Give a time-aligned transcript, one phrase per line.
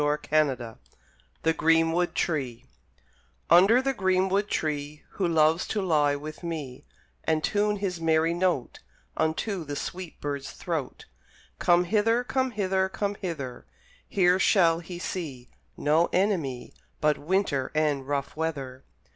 [0.01, 0.79] Roberts
[1.43, 2.65] THE GREENWOOD TREE
[3.51, 6.85] Under the greenwood tree Who loves to lie with me,
[7.23, 8.79] And tune his merry note
[9.15, 11.05] Unto the sweet bird's throat,
[11.59, 13.67] Come hither, come hither, come hither;
[14.07, 18.83] Here shall he see No enemy But winter and rough weather.